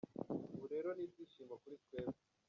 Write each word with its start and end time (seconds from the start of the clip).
Ubu 0.53 0.65
rero 0.73 0.89
ni 0.93 1.03
ibyishimo 1.07 1.53
kuri 1.61 1.75
twebwe. 1.83 2.19